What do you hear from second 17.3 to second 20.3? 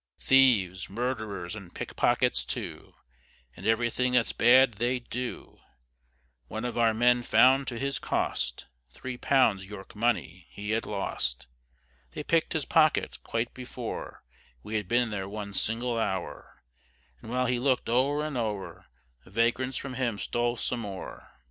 he lookèd o'er and o'er, The vagrants from him